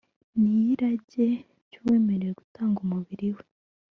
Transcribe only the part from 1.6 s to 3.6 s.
by uwemeye gutanga umubiri we